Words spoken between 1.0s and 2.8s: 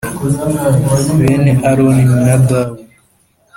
Bene aroni ni nadabu